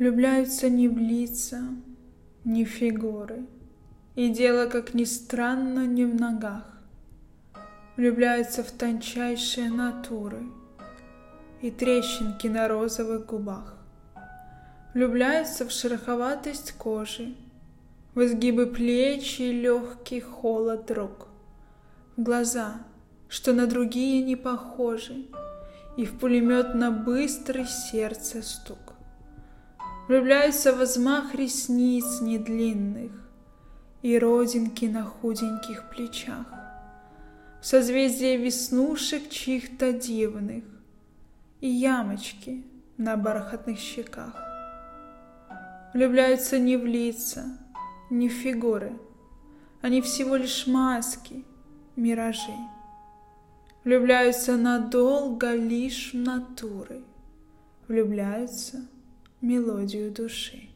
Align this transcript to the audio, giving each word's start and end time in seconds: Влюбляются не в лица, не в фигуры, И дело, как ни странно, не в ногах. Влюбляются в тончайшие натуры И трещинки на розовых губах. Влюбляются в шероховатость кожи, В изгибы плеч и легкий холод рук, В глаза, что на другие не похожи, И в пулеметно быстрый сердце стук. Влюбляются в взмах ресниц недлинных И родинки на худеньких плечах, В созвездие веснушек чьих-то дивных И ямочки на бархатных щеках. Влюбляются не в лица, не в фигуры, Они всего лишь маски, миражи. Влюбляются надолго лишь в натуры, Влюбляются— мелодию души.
Влюбляются 0.00 0.70
не 0.70 0.88
в 0.88 0.96
лица, 0.96 1.60
не 2.44 2.64
в 2.64 2.68
фигуры, 2.68 3.44
И 4.14 4.30
дело, 4.30 4.64
как 4.64 4.94
ни 4.94 5.04
странно, 5.04 5.86
не 5.86 6.06
в 6.06 6.14
ногах. 6.14 6.64
Влюбляются 7.98 8.62
в 8.62 8.70
тончайшие 8.70 9.68
натуры 9.68 10.40
И 11.60 11.70
трещинки 11.70 12.46
на 12.46 12.66
розовых 12.66 13.26
губах. 13.26 13.76
Влюбляются 14.94 15.66
в 15.66 15.70
шероховатость 15.70 16.72
кожи, 16.78 17.34
В 18.14 18.24
изгибы 18.24 18.68
плеч 18.68 19.38
и 19.38 19.52
легкий 19.52 20.20
холод 20.20 20.90
рук, 20.90 21.28
В 22.16 22.22
глаза, 22.22 22.76
что 23.28 23.52
на 23.52 23.66
другие 23.66 24.22
не 24.22 24.36
похожи, 24.36 25.26
И 25.98 26.06
в 26.06 26.18
пулеметно 26.18 26.90
быстрый 26.90 27.66
сердце 27.66 28.40
стук. 28.40 28.89
Влюбляются 30.10 30.72
в 30.72 30.80
взмах 30.80 31.36
ресниц 31.36 32.20
недлинных 32.20 33.12
И 34.02 34.18
родинки 34.18 34.86
на 34.86 35.04
худеньких 35.04 35.88
плечах, 35.88 36.48
В 37.60 37.66
созвездие 37.66 38.36
веснушек 38.36 39.28
чьих-то 39.28 39.92
дивных 39.92 40.64
И 41.60 41.68
ямочки 41.68 42.64
на 42.96 43.16
бархатных 43.16 43.78
щеках. 43.78 44.34
Влюбляются 45.94 46.58
не 46.58 46.76
в 46.76 46.84
лица, 46.86 47.44
не 48.10 48.28
в 48.28 48.32
фигуры, 48.32 48.98
Они 49.80 50.02
всего 50.02 50.34
лишь 50.34 50.66
маски, 50.66 51.44
миражи. 51.94 52.58
Влюбляются 53.84 54.56
надолго 54.56 55.54
лишь 55.54 56.10
в 56.12 56.16
натуры, 56.16 57.04
Влюбляются— 57.86 58.88
мелодию 59.40 60.10
души. 60.12 60.68